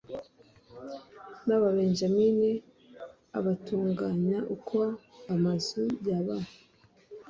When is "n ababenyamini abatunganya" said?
1.45-4.39